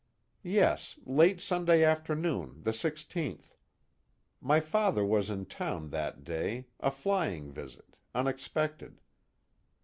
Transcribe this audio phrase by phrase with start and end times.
[0.41, 3.53] "Yes, late Sunday afternoon, the 16th.
[4.41, 8.99] My father was in town that day, a flying visit, unexpected.